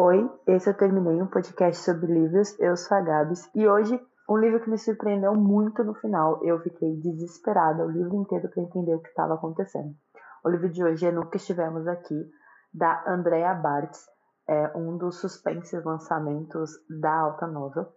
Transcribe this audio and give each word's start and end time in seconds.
Oi, 0.00 0.30
esse 0.46 0.70
eu 0.70 0.74
terminei 0.74 1.20
um 1.20 1.26
podcast 1.26 1.82
sobre 1.84 2.06
livros. 2.06 2.56
Eu 2.60 2.76
sou 2.76 2.96
a 2.96 3.00
Gabs 3.00 3.50
e 3.52 3.66
hoje 3.66 4.00
um 4.30 4.36
livro 4.36 4.60
que 4.60 4.70
me 4.70 4.78
surpreendeu 4.78 5.34
muito 5.34 5.82
no 5.82 5.92
final. 5.92 6.38
Eu 6.44 6.60
fiquei 6.60 6.94
desesperada 7.00 7.84
o 7.84 7.90
livro 7.90 8.14
inteiro 8.14 8.48
para 8.48 8.62
entender 8.62 8.94
o 8.94 9.00
que 9.00 9.08
estava 9.08 9.34
acontecendo. 9.34 9.92
O 10.44 10.50
livro 10.50 10.68
de 10.68 10.84
hoje 10.84 11.04
é 11.04 11.24
que 11.24 11.36
estivemos 11.36 11.88
aqui, 11.88 12.14
da 12.72 13.02
Andrea 13.08 13.52
Bartz, 13.54 14.06
é 14.48 14.70
um 14.76 14.96
dos 14.96 15.20
suspenses 15.20 15.84
lançamentos 15.84 16.70
da 16.88 17.12
Alta 17.12 17.48
Novel. 17.48 17.88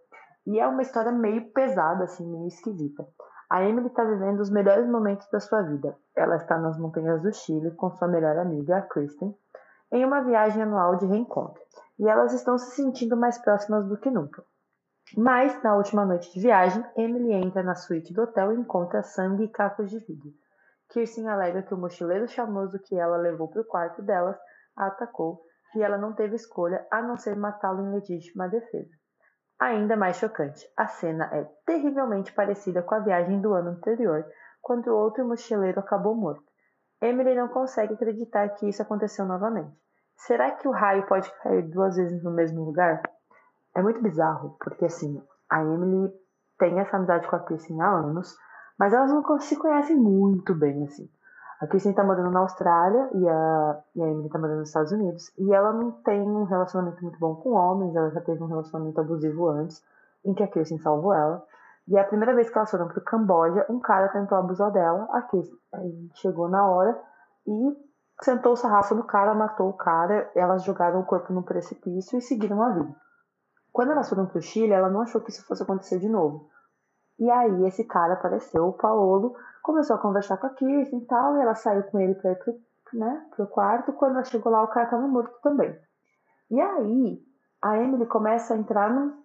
E 0.44 0.58
é 0.58 0.66
uma 0.66 0.82
história 0.82 1.12
meio 1.12 1.52
pesada, 1.52 2.02
assim, 2.02 2.28
meio 2.28 2.48
esquisita. 2.48 3.06
A 3.48 3.62
Emily 3.62 3.86
está 3.86 4.02
vivendo 4.02 4.40
os 4.40 4.50
melhores 4.50 4.90
momentos 4.90 5.30
da 5.30 5.38
sua 5.38 5.62
vida. 5.62 5.96
Ela 6.16 6.34
está 6.34 6.58
nas 6.58 6.76
montanhas 6.80 7.22
do 7.22 7.32
Chile 7.32 7.70
com 7.76 7.92
sua 7.92 8.08
melhor 8.08 8.36
amiga, 8.38 8.78
a 8.78 8.82
Kristen, 8.82 9.32
em 9.92 10.04
uma 10.04 10.22
viagem 10.22 10.64
anual 10.64 10.96
de 10.96 11.06
reencontro. 11.06 11.62
E 12.02 12.08
elas 12.08 12.32
estão 12.32 12.58
se 12.58 12.74
sentindo 12.74 13.16
mais 13.16 13.38
próximas 13.38 13.86
do 13.86 13.96
que 13.96 14.10
nunca. 14.10 14.42
Mas, 15.16 15.62
na 15.62 15.76
última 15.76 16.04
noite 16.04 16.32
de 16.32 16.40
viagem, 16.40 16.84
Emily 16.96 17.32
entra 17.32 17.62
na 17.62 17.76
suíte 17.76 18.12
do 18.12 18.22
hotel 18.22 18.50
e 18.52 18.56
encontra 18.56 19.04
sangue 19.04 19.44
e 19.44 19.48
cacos 19.48 19.88
de 19.88 20.00
vidro. 20.00 20.32
Kirsten 20.88 21.28
alega 21.28 21.62
que 21.62 21.72
o 21.72 21.78
mochileiro 21.78 22.26
charmoso 22.26 22.80
que 22.80 22.96
ela 22.96 23.16
levou 23.16 23.46
para 23.46 23.60
o 23.60 23.64
quarto 23.64 24.02
delas 24.02 24.36
a 24.76 24.86
atacou 24.88 25.44
e 25.76 25.80
ela 25.80 25.96
não 25.96 26.12
teve 26.12 26.34
escolha 26.34 26.84
a 26.90 27.00
não 27.00 27.16
ser 27.16 27.36
matá-lo 27.36 27.86
em 27.86 27.94
legítima 27.94 28.48
defesa. 28.48 28.90
Ainda 29.60 29.96
mais 29.96 30.16
chocante, 30.16 30.68
a 30.76 30.88
cena 30.88 31.30
é 31.32 31.44
terrivelmente 31.64 32.32
parecida 32.32 32.82
com 32.82 32.96
a 32.96 32.98
viagem 32.98 33.40
do 33.40 33.54
ano 33.54 33.70
anterior, 33.70 34.26
quando 34.60 34.88
o 34.88 34.96
outro 34.96 35.24
mochileiro 35.24 35.78
acabou 35.78 36.16
morto. 36.16 36.50
Emily 37.00 37.36
não 37.36 37.46
consegue 37.46 37.94
acreditar 37.94 38.48
que 38.56 38.68
isso 38.68 38.82
aconteceu 38.82 39.24
novamente. 39.24 39.80
Será 40.26 40.52
que 40.52 40.68
o 40.68 40.70
raio 40.70 41.04
pode 41.06 41.28
cair 41.42 41.62
duas 41.62 41.96
vezes 41.96 42.22
no 42.22 42.30
mesmo 42.30 42.62
lugar? 42.62 43.02
É 43.74 43.82
muito 43.82 44.00
bizarro, 44.00 44.56
porque 44.62 44.84
assim, 44.84 45.20
a 45.50 45.64
Emily 45.64 46.12
tem 46.58 46.78
essa 46.78 46.96
amizade 46.96 47.26
com 47.26 47.34
a 47.34 47.40
Kirsten 47.40 47.82
há 47.82 47.90
anos, 47.90 48.36
mas 48.78 48.92
elas 48.92 49.10
não 49.10 49.40
se 49.40 49.56
conhecem 49.56 49.96
muito 49.96 50.54
bem, 50.54 50.84
assim. 50.84 51.10
A 51.60 51.66
Kristen 51.66 51.92
tá 51.92 52.04
morando 52.04 52.30
na 52.30 52.38
Austrália 52.38 53.10
e 53.14 53.28
a, 53.28 53.82
e 53.96 54.02
a 54.02 54.08
Emily 54.08 54.28
tá 54.28 54.38
morando 54.38 54.60
nos 54.60 54.68
Estados 54.68 54.92
Unidos. 54.92 55.32
E 55.36 55.52
ela 55.52 55.72
não 55.72 55.90
tem 55.90 56.22
um 56.22 56.44
relacionamento 56.44 57.02
muito 57.02 57.18
bom 57.18 57.34
com 57.34 57.50
homens, 57.54 57.96
ela 57.96 58.10
já 58.10 58.20
teve 58.20 58.40
um 58.44 58.46
relacionamento 58.46 59.00
abusivo 59.00 59.48
antes, 59.48 59.84
em 60.24 60.34
que 60.34 60.44
a 60.44 60.48
Kristen 60.48 60.78
salvou 60.78 61.12
ela. 61.12 61.44
E 61.88 61.98
a 61.98 62.04
primeira 62.04 62.32
vez 62.32 62.48
que 62.48 62.56
elas 62.56 62.70
foram 62.70 62.86
pro 62.86 63.00
Camboja, 63.00 63.66
um 63.68 63.80
cara 63.80 64.08
tentou 64.10 64.38
abusar 64.38 64.70
dela, 64.70 65.08
a 65.10 65.22
Kristen 65.22 65.58
chegou 66.14 66.48
na 66.48 66.64
hora 66.64 66.96
e 67.44 67.91
sentou 68.24 68.52
o 68.52 68.56
sarrafo 68.56 68.94
no 68.94 69.04
cara, 69.04 69.34
matou 69.34 69.68
o 69.68 69.72
cara, 69.72 70.30
elas 70.34 70.64
jogaram 70.64 71.00
o 71.00 71.04
corpo 71.04 71.32
no 71.32 71.42
precipício 71.42 72.18
e 72.18 72.22
seguiram 72.22 72.62
a 72.62 72.70
vida. 72.70 72.94
Quando 73.72 73.92
elas 73.92 74.08
foram 74.08 74.26
pro 74.26 74.42
Chile, 74.42 74.72
ela 74.72 74.90
não 74.90 75.00
achou 75.00 75.20
que 75.20 75.30
isso 75.30 75.46
fosse 75.46 75.62
acontecer 75.62 75.98
de 75.98 76.08
novo. 76.08 76.48
E 77.18 77.30
aí 77.30 77.66
esse 77.66 77.84
cara 77.84 78.14
apareceu, 78.14 78.66
o 78.68 78.72
Paolo, 78.72 79.34
começou 79.62 79.96
a 79.96 79.98
conversar 79.98 80.36
com 80.36 80.46
a 80.46 80.50
Kirsten 80.50 80.98
e 80.98 81.06
tal, 81.06 81.36
e 81.36 81.40
ela 81.40 81.54
saiu 81.54 81.82
com 81.84 81.98
ele 81.98 82.14
para 82.14 82.32
ir 82.32 82.36
pro, 82.36 82.54
né, 82.92 83.26
pro 83.34 83.46
quarto. 83.46 83.92
Quando 83.92 84.16
ela 84.16 84.24
chegou 84.24 84.52
lá, 84.52 84.62
o 84.62 84.68
cara 84.68 84.86
estava 84.86 85.06
morto 85.06 85.40
também. 85.42 85.76
E 86.50 86.60
aí 86.60 87.22
a 87.62 87.78
Emily 87.78 88.06
começa 88.06 88.54
a 88.54 88.56
entrar 88.56 88.90
num 88.90 89.22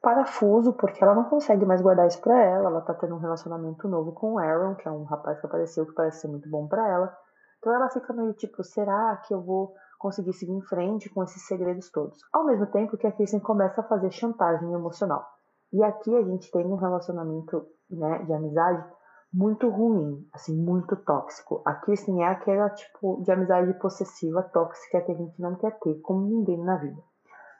parafuso, 0.00 0.74
porque 0.74 1.02
ela 1.02 1.14
não 1.14 1.24
consegue 1.24 1.64
mais 1.64 1.80
guardar 1.80 2.06
isso 2.06 2.20
pra 2.20 2.40
ela. 2.40 2.68
Ela 2.68 2.80
tá 2.82 2.94
tendo 2.94 3.14
um 3.14 3.18
relacionamento 3.18 3.88
novo 3.88 4.12
com 4.12 4.34
o 4.34 4.38
Aaron, 4.38 4.74
que 4.74 4.86
é 4.86 4.90
um 4.90 5.04
rapaz 5.04 5.40
que 5.40 5.46
apareceu 5.46 5.86
que 5.86 5.92
parece 5.92 6.20
ser 6.20 6.28
muito 6.28 6.48
bom 6.48 6.68
para 6.68 6.86
ela. 6.86 7.16
Então 7.58 7.74
ela 7.74 7.90
fica 7.90 8.12
meio 8.12 8.32
tipo, 8.34 8.62
será 8.62 9.16
que 9.16 9.34
eu 9.34 9.40
vou 9.40 9.74
conseguir 9.98 10.32
seguir 10.32 10.52
em 10.52 10.62
frente 10.62 11.10
com 11.10 11.22
esses 11.22 11.46
segredos 11.46 11.90
todos? 11.90 12.18
Ao 12.32 12.44
mesmo 12.44 12.66
tempo 12.66 12.96
que 12.96 13.06
a 13.06 13.12
Kirsten 13.12 13.40
começa 13.40 13.80
a 13.80 13.84
fazer 13.84 14.10
chantagem 14.10 14.72
emocional. 14.72 15.26
E 15.72 15.82
aqui 15.82 16.14
a 16.16 16.22
gente 16.22 16.50
tem 16.50 16.64
um 16.64 16.76
relacionamento 16.76 17.66
né, 17.90 18.22
de 18.24 18.32
amizade 18.32 18.84
muito 19.32 19.68
ruim, 19.68 20.26
assim, 20.32 20.56
muito 20.56 20.96
tóxico. 20.96 21.62
A 21.64 21.74
Kirsten 21.74 22.22
é 22.22 22.28
aquela 22.28 22.70
tipo 22.70 23.22
de 23.22 23.30
amizade 23.30 23.74
possessiva, 23.74 24.42
tóxica 24.42 25.02
que 25.02 25.12
a 25.12 25.14
gente 25.14 25.40
não 25.40 25.54
quer 25.56 25.78
ter 25.80 26.00
com 26.00 26.20
ninguém 26.20 26.62
na 26.64 26.76
vida. 26.76 27.02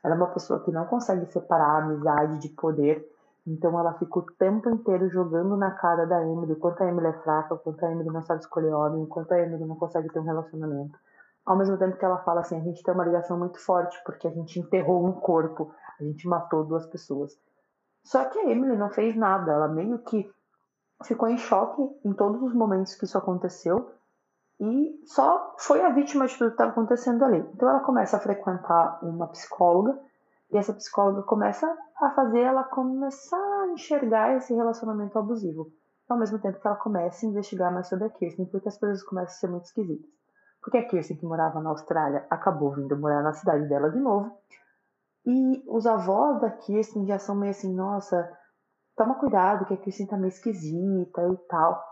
Ela 0.03 0.15
é 0.15 0.17
uma 0.17 0.33
pessoa 0.33 0.61
que 0.65 0.71
não 0.71 0.87
consegue 0.87 1.27
separar 1.27 1.67
a 1.67 1.85
amizade 1.85 2.39
de 2.39 2.49
poder, 2.51 3.05
então 3.49 3.79
ela 3.79 3.95
fica 3.95 4.19
o 4.19 4.27
tempo 4.39 4.69
inteiro 4.69 5.09
jogando 5.09 5.57
na 5.57 5.71
cara 5.71 6.07
da 6.07 6.23
Emily 6.23 6.55
quanto 6.57 6.83
a 6.83 6.87
Emily 6.89 7.07
é 7.07 7.13
fraca, 7.23 7.57
quanto 7.57 7.85
a 7.85 7.91
Emily 7.91 8.11
não 8.11 8.23
sabe 8.23 8.41
escolher 8.41 8.73
homem, 8.75 9.07
quanto 9.07 9.33
a 9.33 9.39
Emily 9.39 9.65
não 9.65 9.77
consegue 9.77 10.09
ter 10.13 10.19
um 10.19 10.25
relacionamento. 10.25 10.99
Ao 11.47 11.57
mesmo 11.57 11.79
tempo 11.79 11.97
que 11.97 12.05
ela 12.05 12.19
fala 12.19 12.41
assim, 12.41 12.61
a 12.61 12.63
gente 12.63 12.83
tem 12.83 12.93
uma 12.93 13.05
ligação 13.05 13.39
muito 13.39 13.59
forte 13.59 13.99
porque 14.05 14.29
a 14.29 14.31
gente 14.31 14.61
enterrou 14.61 15.07
um 15.07 15.13
corpo, 15.13 15.73
a 15.99 16.05
gente 16.05 16.29
matou 16.29 16.63
duas 16.63 16.85
pessoas. 16.87 17.33
Só 18.05 18.25
que 18.27 18.39
a 18.39 18.51
Emily 18.51 18.77
não 18.77 18.91
fez 18.91 19.17
nada, 19.17 19.53
ela 19.53 19.67
meio 19.67 19.99
que 20.01 20.31
ficou 21.05 21.29
em 21.29 21.39
choque 21.39 21.83
em 22.05 22.13
todos 22.13 22.43
os 22.43 22.53
momentos 22.53 22.95
que 22.95 23.07
isso 23.07 23.17
aconteceu 23.17 23.91
e 24.61 25.01
só 25.07 25.55
foi 25.59 25.81
a 25.83 25.91
vítima 25.91 26.27
de 26.27 26.37
tudo 26.37 26.49
que 26.49 26.55
estava 26.55 26.73
acontecendo 26.73 27.25
ali. 27.25 27.39
Então 27.55 27.69
ela 27.69 27.81
começa 27.81 28.17
a 28.17 28.21
frequentar 28.21 28.99
uma 29.03 29.29
psicóloga 29.29 29.99
e 30.51 30.57
essa 30.57 30.73
psicóloga 30.73 31.23
começa 31.23 31.67
a 32.01 32.11
fazer 32.11 32.41
ela 32.41 32.65
começar 32.65 33.63
a 33.63 33.69
enxergar 33.69 34.37
esse 34.37 34.55
relacionamento 34.55 35.19
abusivo. 35.19 35.71
Ao 36.09 36.19
mesmo 36.19 36.39
tempo 36.39 36.59
que 36.59 36.67
ela 36.67 36.77
começa 36.77 37.27
a 37.27 37.29
investigar 37.29 37.73
mais 37.73 37.89
sobre 37.89 38.07
a 38.07 38.11
Kirsten, 38.11 38.47
porque 38.47 38.69
as 38.69 38.79
coisas 38.79 39.03
começam 39.03 39.35
a 39.35 39.39
ser 39.39 39.49
muito 39.49 39.67
esquisitas. 39.67 40.11
Porque 40.63 40.79
a 40.79 40.89
Kirsten, 40.89 41.19
que 41.19 41.27
morava 41.27 41.61
na 41.61 41.71
Austrália, 41.71 42.27
acabou 42.31 42.75
vindo 42.75 42.97
morar 42.97 43.23
na 43.23 43.33
cidade 43.33 43.69
dela 43.69 43.91
de 43.91 43.99
novo. 43.99 44.33
E 45.27 45.63
os 45.69 45.87
avós 45.87 46.41
da 46.41 46.51
Kirsten 46.51 47.07
já 47.07 47.19
são 47.19 47.35
meio 47.35 47.51
assim, 47.51 47.75
nossa, 47.75 48.31
toma 48.97 49.17
cuidado 49.17 49.67
que 49.67 49.75
a 49.75 49.77
Kristen 49.77 50.07
tá 50.07 50.17
meio 50.17 50.29
esquisita 50.29 51.29
e 51.29 51.37
tal. 51.49 51.85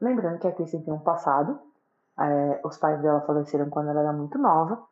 Lembrando 0.00 0.38
que 0.38 0.46
a 0.46 0.52
Kristen 0.52 0.82
tem 0.82 0.94
um 0.94 1.00
passado, 1.00 1.60
é, 2.18 2.60
os 2.64 2.78
pais 2.78 3.00
dela 3.02 3.20
faleceram 3.20 3.68
quando 3.68 3.90
ela 3.90 4.00
era 4.00 4.12
muito 4.12 4.38
nova, 4.38 4.82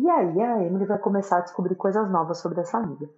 e 0.00 0.08
aí 0.08 0.40
a 0.40 0.62
Emily 0.62 0.86
vai 0.86 0.98
começar 0.98 1.38
a 1.38 1.42
descobrir 1.42 1.74
coisas 1.74 2.10
novas 2.10 2.40
sobre 2.40 2.60
essa 2.60 2.78
amiga. 2.78 3.08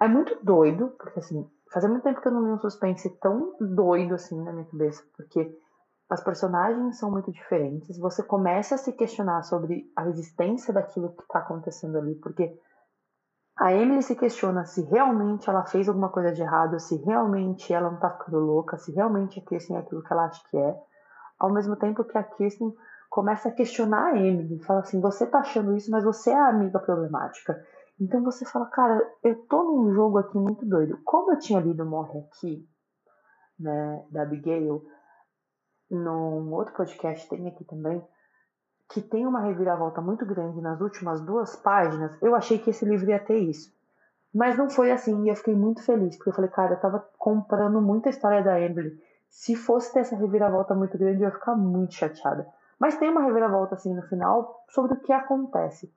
É 0.00 0.06
muito 0.06 0.38
doido, 0.44 0.88
porque 0.98 1.20
assim, 1.20 1.48
fazia 1.72 1.88
muito 1.88 2.02
tempo 2.02 2.20
que 2.20 2.28
eu 2.28 2.32
não 2.32 2.44
li 2.44 2.50
um 2.50 2.58
suspense 2.58 3.08
tão 3.18 3.56
doido 3.58 4.14
assim 4.14 4.42
na 4.42 4.52
minha 4.52 4.66
cabeça, 4.66 5.02
porque 5.16 5.50
as 6.10 6.22
personagens 6.22 6.98
são 6.98 7.10
muito 7.10 7.32
diferentes, 7.32 7.98
você 7.98 8.22
começa 8.22 8.76
a 8.76 8.78
se 8.78 8.92
questionar 8.92 9.42
sobre 9.42 9.90
a 9.96 10.06
existência 10.08 10.72
daquilo 10.72 11.12
que 11.16 11.22
está 11.22 11.40
acontecendo 11.40 11.98
ali, 11.98 12.14
porque 12.16 12.56
a 13.58 13.72
Emily 13.72 14.02
se 14.02 14.14
questiona 14.14 14.66
se 14.66 14.82
realmente 14.82 15.48
ela 15.48 15.64
fez 15.64 15.88
alguma 15.88 16.10
coisa 16.10 16.30
de 16.30 16.42
errado, 16.42 16.78
se 16.78 16.96
realmente 16.96 17.72
ela 17.72 17.90
não 17.90 17.98
tá 17.98 18.10
ficando 18.10 18.38
louca, 18.38 18.76
se 18.76 18.92
realmente 18.92 19.40
a 19.40 19.42
Kirsten 19.42 19.76
é 19.76 19.80
aquilo 19.80 20.02
que 20.02 20.12
ela 20.12 20.26
acha 20.26 20.42
que 20.50 20.58
é. 20.58 20.76
Ao 21.38 21.50
mesmo 21.50 21.74
tempo 21.76 22.04
que 22.04 22.18
a 22.18 22.22
Kirsten 22.22 22.72
começa 23.16 23.48
a 23.48 23.52
questionar 23.52 24.12
a 24.12 24.18
Emily, 24.18 24.58
fala 24.58 24.80
assim: 24.80 25.00
você 25.00 25.26
tá 25.26 25.38
achando 25.38 25.74
isso, 25.74 25.90
mas 25.90 26.04
você 26.04 26.30
é 26.30 26.38
a 26.38 26.48
amiga 26.48 26.78
problemática. 26.78 27.58
Então 27.98 28.22
você 28.22 28.44
fala, 28.44 28.66
cara, 28.66 29.02
eu 29.24 29.36
tô 29.46 29.62
num 29.62 29.90
jogo 29.94 30.18
aqui 30.18 30.36
muito 30.36 30.66
doido. 30.66 31.00
Como 31.02 31.32
eu 31.32 31.38
tinha 31.38 31.58
lido 31.58 31.86
Morre 31.86 32.18
Aqui, 32.18 32.68
né, 33.58 34.04
da 34.10 34.20
Abigail, 34.20 34.84
num 35.90 36.52
outro 36.52 36.74
podcast 36.74 37.26
tem 37.30 37.48
aqui 37.48 37.64
também, 37.64 38.06
que 38.90 39.00
tem 39.00 39.26
uma 39.26 39.40
reviravolta 39.40 40.02
muito 40.02 40.26
grande 40.26 40.60
nas 40.60 40.78
últimas 40.82 41.18
duas 41.22 41.56
páginas, 41.56 42.12
eu 42.20 42.34
achei 42.34 42.58
que 42.58 42.68
esse 42.68 42.84
livro 42.84 43.08
ia 43.08 43.18
ter 43.18 43.38
isso. 43.38 43.74
Mas 44.34 44.58
não 44.58 44.68
foi 44.68 44.92
assim, 44.92 45.24
e 45.24 45.30
eu 45.30 45.36
fiquei 45.36 45.54
muito 45.54 45.82
feliz, 45.82 46.16
porque 46.16 46.28
eu 46.28 46.34
falei, 46.34 46.50
cara, 46.50 46.74
eu 46.74 46.80
tava 46.80 47.08
comprando 47.16 47.80
muita 47.80 48.10
história 48.10 48.44
da 48.44 48.60
Emily. 48.60 48.94
Se 49.30 49.56
fosse 49.56 49.94
ter 49.94 50.00
essa 50.00 50.14
reviravolta 50.14 50.74
muito 50.74 50.98
grande, 50.98 51.22
eu 51.22 51.28
ia 51.28 51.34
ficar 51.34 51.56
muito 51.56 51.94
chateada. 51.94 52.46
Mas 52.78 52.96
tem 52.96 53.10
uma 53.10 53.22
reviravolta 53.22 53.74
assim 53.74 53.94
no 53.94 54.02
final 54.02 54.64
sobre 54.68 54.94
o 54.94 55.00
que 55.00 55.12
acontece. 55.12 55.92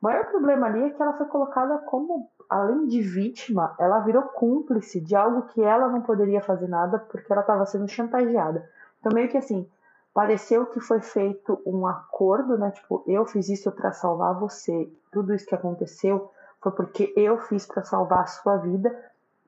O 0.00 0.06
maior 0.06 0.26
problema 0.26 0.66
ali 0.66 0.82
é 0.82 0.90
que 0.90 1.00
ela 1.00 1.16
foi 1.16 1.26
colocada 1.26 1.78
como, 1.78 2.28
além 2.50 2.86
de 2.86 3.00
vítima, 3.00 3.74
ela 3.78 4.00
virou 4.00 4.22
cúmplice 4.24 5.00
de 5.00 5.14
algo 5.14 5.42
que 5.42 5.62
ela 5.62 5.88
não 5.88 6.02
poderia 6.02 6.42
fazer 6.42 6.66
nada 6.66 6.98
porque 6.98 7.32
ela 7.32 7.42
estava 7.42 7.64
sendo 7.66 7.88
chantageada. 7.88 8.68
Então, 8.98 9.12
meio 9.14 9.28
que 9.28 9.38
assim, 9.38 9.68
pareceu 10.12 10.66
que 10.66 10.80
foi 10.80 11.00
feito 11.00 11.60
um 11.64 11.86
acordo, 11.86 12.58
né? 12.58 12.72
Tipo, 12.72 13.04
eu 13.06 13.24
fiz 13.24 13.48
isso 13.48 13.70
para 13.70 13.92
salvar 13.92 14.34
você. 14.34 14.92
Tudo 15.12 15.32
isso 15.32 15.46
que 15.46 15.54
aconteceu 15.54 16.30
foi 16.60 16.72
porque 16.72 17.12
eu 17.16 17.38
fiz 17.38 17.64
para 17.64 17.82
salvar 17.82 18.20
a 18.20 18.26
sua 18.26 18.56
vida, 18.56 18.92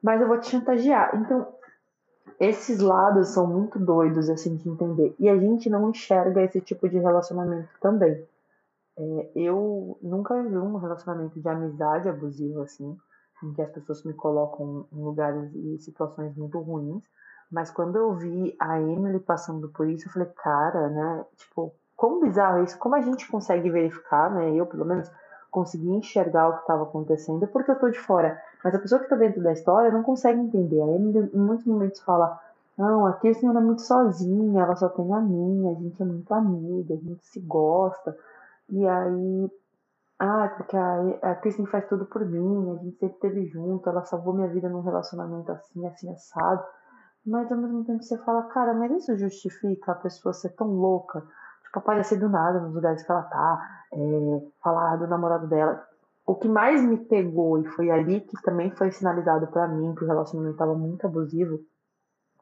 mas 0.03 0.21
eu 0.21 0.29
vou 0.29 0.39
te 0.39 0.51
chantagear. 0.51 1.17
Então, 1.17 1.47
esses 2.41 2.81
lados 2.81 3.29
são 3.29 3.47
muito 3.47 3.79
doidos 3.79 4.29
assim 4.29 4.57
de 4.57 4.69
entender. 4.69 5.15
E 5.19 5.29
a 5.29 5.37
gente 5.39 5.71
não 5.71 5.91
enxerga 5.91 6.43
esse 6.43 6.61
tipo 6.61 6.89
de 6.89 6.99
relacionamento 6.99 7.69
também. 7.81 8.27
É, 8.97 9.31
eu 9.35 9.99
nunca 10.03 10.41
vi 10.43 10.57
um 10.57 10.77
relacionamento 10.77 11.41
de 11.41 11.49
amizade 11.49 12.09
abusivo 12.09 12.63
assim, 12.63 12.97
em 13.43 13.53
que 13.53 13.63
as 13.63 13.71
pessoas 13.71 14.05
me 14.05 14.15
colocam 14.15 14.87
em 14.93 15.03
lugares 15.03 15.53
e 15.55 15.79
situações 15.79 16.35
muito 16.37 16.59
ruins. 16.61 17.03
Mas 17.51 17.71
quando 17.71 17.97
eu 17.97 18.15
vi 18.15 18.57
a 18.59 18.81
Emily 18.81 19.21
passando 19.21 19.69
por 19.69 19.89
isso, 19.89 20.09
eu 20.09 20.13
falei, 20.13 20.29
cara, 20.37 20.89
né? 20.89 21.25
Tipo, 21.37 21.73
como 21.97 22.21
bizarro 22.21 22.65
isso, 22.65 22.79
como 22.79 22.95
a 22.95 23.01
gente 23.01 23.29
consegue 23.31 23.71
verificar, 23.71 24.31
né? 24.31 24.53
Eu, 24.55 24.67
pelo 24.67 24.85
menos, 24.85 25.11
conseguir 25.51 25.91
enxergar 25.91 26.49
o 26.49 26.55
que 26.55 26.61
estava 26.63 26.83
acontecendo 26.83 27.47
porque 27.47 27.71
eu 27.71 27.79
tô 27.79 27.89
de 27.89 27.99
fora. 27.99 28.41
Mas 28.65 28.75
a 28.75 28.79
pessoa 28.79 28.99
que 28.99 29.05
está 29.05 29.17
dentro 29.17 29.43
da 29.43 29.53
história 29.53 29.93
não 29.93 30.03
consegue 30.03 30.41
entender. 30.41 30.81
Aí 30.81 30.97
em 30.97 31.39
muitos 31.39 31.67
momentos 31.67 32.01
fala, 32.01 32.41
não, 32.79 33.07
a 33.07 33.13
Kirsten 33.13 33.51
era 33.51 33.61
muito 33.61 33.83
sozinha, 33.83 34.63
ela 34.63 34.75
só 34.75 34.89
tem 34.89 35.13
a 35.13 35.21
minha, 35.21 35.71
a 35.71 35.75
gente 35.75 36.03
é 36.03 36.05
muito 36.07 36.33
amiga, 36.33 36.95
a 36.95 36.97
gente 36.97 37.27
se 37.27 37.41
gosta. 37.41 38.17
E 38.71 38.87
aí, 38.87 39.53
ah, 40.19 40.53
porque 40.57 40.77
a, 40.77 41.01
a 41.23 41.35
Kirsten 41.37 41.67
faz 41.67 41.87
tudo 41.89 42.07
por 42.07 42.25
mim, 42.25 42.71
a 42.73 42.83
gente 42.83 42.99
sempre 42.99 43.15
esteve 43.17 43.47
junto, 43.49 43.87
ela 43.87 44.03
salvou 44.05 44.33
minha 44.33 44.49
vida 44.49 44.69
num 44.71 44.81
relacionamento 44.81 45.53
assim, 45.53 45.87
assim, 45.87 46.11
assado. 46.11 46.65
Mas 47.27 47.53
ao 47.53 47.59
mesmo 47.59 47.85
tempo 47.85 48.03
você 48.03 48.17
fala, 48.19 48.45
cara, 48.45 48.73
mas 48.73 48.91
isso 48.93 49.17
justifica 49.19 49.93
a 49.93 49.97
pessoa 49.97 50.33
ser 50.33 50.51
tão 50.51 50.69
louca? 50.69 51.21
Tipo, 51.65 51.79
aparecer 51.81 52.19
do 52.19 52.31
nada 52.31 52.61
nos 52.61 52.75
lugares 52.75 53.03
que 53.03 53.13
ela 53.13 53.23
tá, 53.23 53.85
é, 53.93 54.47
falar 54.63 54.97
do 54.97 55.07
namorado 55.07 55.47
dela. 55.49 55.87
O 56.27 56.35
que 56.35 56.49
mais 56.49 56.83
me 56.83 56.97
pegou, 56.97 57.59
e 57.59 57.67
foi 57.69 57.91
ali 57.91 58.21
que 58.21 58.41
também 58.43 58.71
foi 58.71 58.91
sinalizado 58.91 59.47
para 59.49 59.69
mim 59.69 59.95
que 59.95 60.05
o 60.05 60.07
relacionamento 60.07 60.55
estava 60.55 60.75
muito 60.75 61.07
abusivo, 61.07 61.61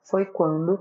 foi 0.04 0.24
quando 0.24 0.80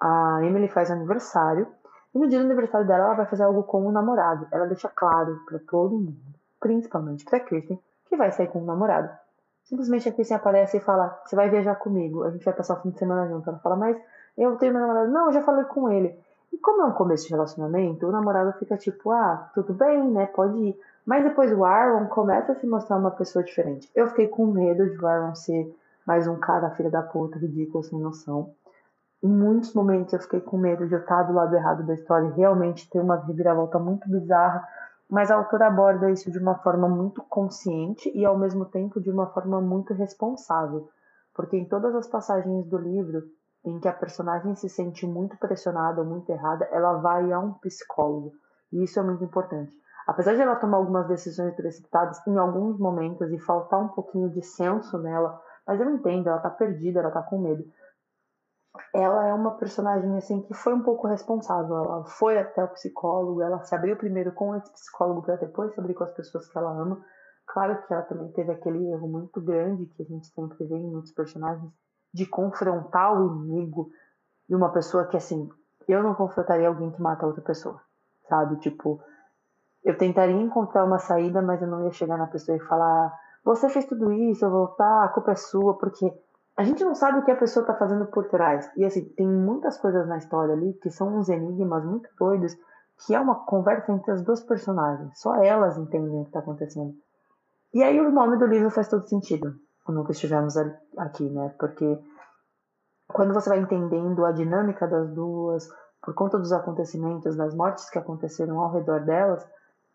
a 0.00 0.40
Emily 0.42 0.68
faz 0.68 0.90
aniversário. 0.90 1.66
E 2.14 2.18
no 2.18 2.28
dia 2.28 2.38
do 2.38 2.44
aniversário 2.44 2.86
dela, 2.86 3.06
ela 3.06 3.14
vai 3.14 3.26
fazer 3.26 3.44
algo 3.44 3.62
com 3.62 3.86
o 3.86 3.92
namorado. 3.92 4.46
Ela 4.52 4.66
deixa 4.66 4.88
claro 4.88 5.40
para 5.46 5.58
todo 5.58 5.96
mundo, 5.96 6.16
principalmente 6.60 7.24
para 7.24 7.40
Kristen, 7.40 7.80
que 8.06 8.16
vai 8.16 8.30
sair 8.30 8.48
com 8.48 8.60
o 8.60 8.64
namorado. 8.64 9.10
Simplesmente 9.64 10.08
a 10.08 10.12
Kristen 10.12 10.36
aparece 10.36 10.76
e 10.76 10.80
fala: 10.80 11.18
Você 11.24 11.34
vai 11.34 11.48
viajar 11.48 11.76
comigo, 11.76 12.22
a 12.24 12.30
gente 12.30 12.44
vai 12.44 12.54
passar 12.54 12.78
o 12.78 12.82
fim 12.82 12.90
de 12.90 12.98
semana 12.98 13.26
junto. 13.26 13.48
Ela 13.48 13.58
fala: 13.58 13.76
Mas 13.76 13.96
eu 14.36 14.56
tenho 14.56 14.72
meu 14.72 14.82
namorado. 14.82 15.10
Não, 15.10 15.26
eu 15.26 15.32
já 15.32 15.42
falei 15.42 15.64
com 15.64 15.88
ele. 15.90 16.14
E 16.52 16.58
como 16.58 16.82
é 16.82 16.84
um 16.84 16.92
começo 16.92 17.24
de 17.24 17.30
relacionamento, 17.30 18.06
o 18.06 18.12
namorado 18.12 18.52
fica 18.58 18.76
tipo: 18.76 19.10
Ah, 19.10 19.50
tudo 19.54 19.72
bem, 19.72 20.10
né? 20.10 20.26
Pode 20.26 20.58
ir. 20.58 20.80
Mas 21.06 21.24
depois 21.24 21.52
o 21.52 21.64
Aaron 21.64 22.06
começa 22.06 22.52
a 22.52 22.54
se 22.54 22.66
mostrar 22.66 22.96
uma 22.96 23.10
pessoa 23.10 23.44
diferente. 23.44 23.90
Eu 23.94 24.08
fiquei 24.08 24.28
com 24.28 24.46
medo 24.46 24.88
de 24.88 24.98
o 24.98 25.06
Aaron 25.06 25.34
ser 25.34 25.74
mais 26.06 26.26
um 26.26 26.36
cara 26.36 26.70
filha 26.70 26.90
da 26.90 27.02
puta, 27.02 27.38
ridículo, 27.38 27.84
sem 27.84 27.98
noção. 27.98 28.54
Em 29.22 29.28
muitos 29.28 29.74
momentos 29.74 30.12
eu 30.12 30.20
fiquei 30.20 30.40
com 30.40 30.56
medo 30.56 30.86
de 30.86 30.94
eu 30.94 31.00
estar 31.00 31.22
do 31.22 31.32
lado 31.32 31.54
errado 31.54 31.84
da 31.84 31.94
história 31.94 32.28
e 32.28 32.32
realmente 32.32 32.88
ter 32.90 33.00
uma 33.00 33.16
reviravolta 33.16 33.78
muito 33.78 34.08
bizarra 34.08 34.66
mas 35.10 35.30
a 35.30 35.36
autora 35.36 35.66
aborda 35.66 36.10
isso 36.10 36.30
de 36.30 36.38
uma 36.38 36.56
forma 36.56 36.88
muito 36.88 37.22
consciente 37.22 38.10
e 38.14 38.24
ao 38.24 38.38
mesmo 38.38 38.64
tempo 38.64 39.00
de 39.00 39.10
uma 39.10 39.26
forma 39.26 39.60
muito 39.60 39.92
responsável, 39.92 40.88
porque 41.34 41.56
em 41.56 41.68
todas 41.68 41.94
as 41.94 42.06
passagens 42.06 42.66
do 42.66 42.78
livro 42.78 43.22
em 43.64 43.78
que 43.78 43.88
a 43.88 43.92
personagem 43.92 44.54
se 44.54 44.68
sente 44.68 45.06
muito 45.06 45.36
pressionada 45.38 46.00
ou 46.00 46.06
muito 46.06 46.28
errada, 46.30 46.68
ela 46.70 46.94
vai 46.94 47.32
a 47.32 47.38
um 47.38 47.52
psicólogo, 47.54 48.32
e 48.72 48.82
isso 48.82 48.98
é 48.98 49.02
muito 49.02 49.24
importante. 49.24 49.74
Apesar 50.06 50.34
de 50.34 50.42
ela 50.42 50.56
tomar 50.56 50.78
algumas 50.78 51.08
decisões 51.08 51.54
precipitadas 51.54 52.24
em 52.26 52.36
alguns 52.36 52.78
momentos 52.78 53.30
e 53.32 53.38
faltar 53.38 53.80
um 53.80 53.88
pouquinho 53.88 54.28
de 54.30 54.42
senso 54.42 54.98
nela, 54.98 55.40
mas 55.66 55.80
eu 55.80 55.90
entendo, 55.90 56.28
ela 56.28 56.40
tá 56.40 56.50
perdida, 56.50 57.00
ela 57.00 57.10
tá 57.10 57.22
com 57.22 57.38
medo 57.38 57.64
ela 58.92 59.26
é 59.26 59.32
uma 59.32 59.52
personagem 59.56 60.16
assim 60.16 60.42
que 60.42 60.54
foi 60.54 60.74
um 60.74 60.82
pouco 60.82 61.06
responsável. 61.06 61.76
Ela 61.76 62.04
foi 62.04 62.38
até 62.38 62.62
o 62.62 62.68
psicólogo, 62.68 63.42
ela 63.42 63.62
se 63.64 63.74
abriu 63.74 63.96
primeiro 63.96 64.32
com 64.32 64.54
esse 64.54 64.70
psicólogo 64.72 65.22
para 65.22 65.36
depois 65.36 65.72
se 65.72 65.80
abrir 65.80 65.94
com 65.94 66.04
as 66.04 66.12
pessoas 66.12 66.48
que 66.48 66.58
ela 66.58 66.70
ama. 66.70 67.04
Claro 67.46 67.82
que 67.82 67.92
ela 67.92 68.02
também 68.02 68.30
teve 68.32 68.52
aquele 68.52 68.90
erro 68.90 69.06
muito 69.06 69.40
grande 69.40 69.86
que 69.86 70.02
a 70.02 70.06
gente 70.06 70.26
sempre 70.28 70.64
vê 70.64 70.76
em 70.76 70.90
muitos 70.90 71.12
personagens 71.12 71.70
de 72.12 72.26
confrontar 72.26 73.20
o 73.20 73.26
inimigo 73.26 73.90
de 74.48 74.54
uma 74.54 74.70
pessoa 74.70 75.06
que 75.06 75.16
assim, 75.16 75.48
eu 75.86 76.02
não 76.02 76.14
confrontaria 76.14 76.68
alguém 76.68 76.90
que 76.90 77.02
mata 77.02 77.26
outra 77.26 77.42
pessoa, 77.42 77.80
sabe? 78.28 78.56
Tipo, 78.56 79.00
eu 79.84 79.96
tentaria 79.96 80.40
encontrar 80.40 80.84
uma 80.84 80.98
saída, 80.98 81.42
mas 81.42 81.60
eu 81.60 81.68
não 81.68 81.84
ia 81.84 81.92
chegar 81.92 82.16
na 82.16 82.26
pessoa 82.26 82.56
e 82.56 82.66
falar: 82.66 83.12
"Você 83.44 83.68
fez 83.68 83.84
tudo 83.84 84.12
isso, 84.12 84.44
eu 84.44 84.50
vou 84.50 84.66
voltar, 84.66 85.04
a 85.04 85.08
culpa 85.08 85.32
é 85.32 85.36
sua", 85.36 85.76
porque 85.76 86.12
a 86.56 86.62
gente 86.62 86.84
não 86.84 86.94
sabe 86.94 87.18
o 87.18 87.24
que 87.24 87.30
a 87.30 87.36
pessoa 87.36 87.62
está 87.62 87.74
fazendo 87.74 88.06
por 88.06 88.28
trás. 88.28 88.70
E 88.76 88.84
assim, 88.84 89.04
tem 89.16 89.26
muitas 89.28 89.76
coisas 89.78 90.06
na 90.06 90.18
história 90.18 90.54
ali 90.54 90.72
que 90.74 90.90
são 90.90 91.16
uns 91.18 91.28
enigmas 91.28 91.84
muito 91.84 92.08
doidos, 92.18 92.56
que 93.04 93.14
é 93.14 93.20
uma 93.20 93.44
conversa 93.44 93.92
entre 93.92 94.12
as 94.12 94.22
duas 94.22 94.42
personagens. 94.42 95.18
Só 95.20 95.34
elas 95.36 95.76
entendem 95.76 96.20
o 96.20 96.22
que 96.22 96.28
está 96.28 96.38
acontecendo. 96.38 96.94
E 97.72 97.82
aí 97.82 98.00
o 98.00 98.10
nome 98.10 98.38
do 98.38 98.46
livro 98.46 98.70
faz 98.70 98.88
todo 98.88 99.08
sentido, 99.08 99.52
nunca 99.88 100.12
estivemos 100.12 100.54
aqui, 100.96 101.28
né? 101.28 101.52
Porque 101.58 101.98
quando 103.08 103.34
você 103.34 103.48
vai 103.48 103.58
entendendo 103.58 104.24
a 104.24 104.30
dinâmica 104.30 104.86
das 104.86 105.10
duas, 105.12 105.68
por 106.00 106.14
conta 106.14 106.38
dos 106.38 106.52
acontecimentos, 106.52 107.36
das 107.36 107.52
mortes 107.54 107.90
que 107.90 107.98
aconteceram 107.98 108.60
ao 108.60 108.70
redor 108.70 109.00
delas, 109.04 109.44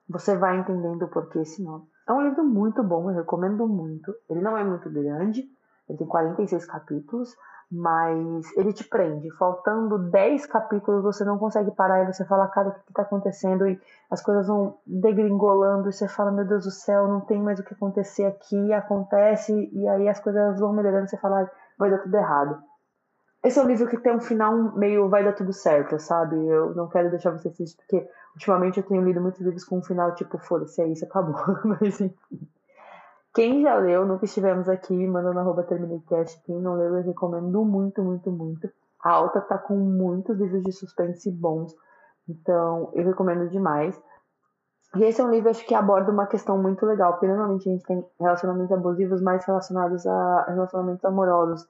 você 0.10 0.36
vai 0.36 0.58
entendendo 0.58 1.04
o 1.04 1.08
porquê 1.08 1.40
esse 1.40 1.64
nome. 1.64 1.86
É 2.08 2.12
um 2.12 2.24
livro 2.24 2.44
muito 2.44 2.84
bom, 2.84 3.12
eu 3.12 3.16
recomendo 3.16 3.68
muito. 3.68 4.14
Ele 4.30 4.42
não 4.42 4.58
é 4.58 4.64
muito 4.64 4.90
grande, 4.90 5.48
ele 5.88 5.98
tem 5.98 6.08
46 6.08 6.66
capítulos, 6.66 7.36
mas 7.72 8.52
ele 8.58 8.74
te 8.74 8.84
prende. 8.84 9.30
Faltando 9.38 10.10
10 10.10 10.48
capítulos, 10.48 11.04
você 11.04 11.24
não 11.24 11.38
consegue 11.38 11.70
parar 11.72 12.02
e 12.02 12.12
você 12.12 12.26
fala, 12.26 12.48
cara, 12.48 12.70
o 12.70 12.72
que 12.74 12.80
está 12.90 13.04
acontecendo? 13.04 13.68
E 13.68 13.80
as 14.10 14.22
coisas 14.24 14.48
vão 14.48 14.80
degringolando 14.86 15.88
e 15.88 15.94
você 15.94 16.08
fala, 16.08 16.32
meu 16.32 16.48
Deus 16.48 16.66
do 16.66 16.72
céu, 16.72 17.08
não 17.08 17.22
tem 17.22 17.40
mais 17.40 17.60
o 17.60 17.64
que 17.64 17.76
acontecer 17.76 18.26
aqui. 18.26 18.74
Acontece 18.74 19.70
e 19.72 19.88
aí 19.88 20.10
as 20.10 20.20
coisas 20.20 20.60
vão 20.60 20.74
melhorando 20.74 21.06
e 21.06 21.10
você 21.10 21.18
fala, 21.18 21.50
vai 21.78 21.92
dar 21.92 22.00
tudo 22.00 22.16
errado. 22.16 22.60
Esse 23.44 23.57
é 23.57 23.63
um 23.63 23.68
livro 23.68 23.88
que 23.88 23.97
tem 23.97 24.13
um 24.13 24.19
final 24.19 24.75
meio 24.75 25.07
vai 25.07 25.24
dar 25.24 25.33
tudo 25.33 25.53
certo, 25.53 25.97
sabe? 25.97 26.36
Eu 26.36 26.75
não 26.75 26.89
quero 26.89 27.09
deixar 27.09 27.31
você 27.31 27.47
assistir, 27.47 27.77
porque 27.77 28.06
ultimamente 28.33 28.80
eu 28.80 28.83
tenho 28.83 29.01
lido 29.01 29.21
muitos 29.21 29.39
livros 29.39 29.63
com 29.63 29.77
um 29.77 29.83
final 29.83 30.13
tipo, 30.13 30.38
foda-se, 30.38 30.81
é 30.81 30.88
isso, 30.88 31.06
acabou. 31.06 31.36
Mas 31.63 32.01
enfim. 32.01 32.13
Quem 33.33 33.62
já 33.62 33.75
leu, 33.75 34.06
nunca 34.06 34.25
estivemos 34.25 34.68
aqui, 34.68 35.07
manda 35.07 35.31
no 35.31 35.39
arroba 35.39 35.63
terminecast. 35.63 36.41
Quem 36.44 36.59
não 36.59 36.75
leu, 36.75 36.97
eu 36.97 37.03
recomendo 37.03 37.63
muito, 37.63 38.03
muito, 38.03 38.30
muito. 38.30 38.69
A 39.01 39.12
Alta 39.12 39.39
tá 39.39 39.57
com 39.57 39.75
muitos 39.77 40.38
livros 40.38 40.63
de 40.63 40.74
suspense 40.74 41.31
bons, 41.31 41.74
então 42.27 42.91
eu 42.94 43.06
recomendo 43.06 43.47
demais. 43.50 43.97
E 44.95 45.03
esse 45.03 45.21
é 45.21 45.24
um 45.24 45.30
livro 45.30 45.50
acho 45.50 45.65
que 45.65 45.75
aborda 45.75 46.12
uma 46.12 46.25
questão 46.25 46.57
muito 46.57 46.86
legal, 46.86 47.13
porque 47.13 47.27
normalmente 47.27 47.69
a 47.69 47.71
gente 47.71 47.86
tem 47.86 48.03
relacionamentos 48.19 48.71
abusivos 48.71 49.21
mais 49.21 49.45
relacionados 49.45 50.06
a 50.06 50.45
relacionamentos 50.50 51.06
amorosos. 51.06 51.68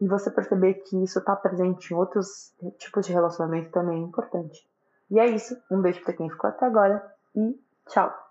E 0.00 0.06
você 0.06 0.30
perceber 0.30 0.74
que 0.74 1.02
isso 1.02 1.18
está 1.18 1.34
presente 1.34 1.92
em 1.92 1.96
outros 1.96 2.54
tipos 2.78 3.06
de 3.06 3.12
relacionamento 3.12 3.70
também 3.70 4.02
é 4.02 4.06
importante. 4.06 4.68
E 5.10 5.18
é 5.18 5.26
isso. 5.26 5.56
Um 5.70 5.80
beijo 5.80 6.02
para 6.02 6.12
quem 6.12 6.28
ficou 6.28 6.50
até 6.50 6.66
agora 6.66 7.02
e 7.34 7.58
tchau! 7.88 8.25